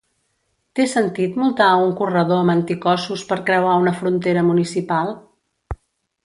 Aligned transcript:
Té 0.77 0.85
sentit 0.93 1.35
multar 1.41 1.67
a 1.73 1.83
un 1.89 1.93
corredor 1.99 2.41
amb 2.45 2.53
anticossos 2.55 3.27
per 3.33 3.39
creuar 3.51 3.77
una 3.83 3.95
frontera 4.01 4.45
municipal? 4.49 5.15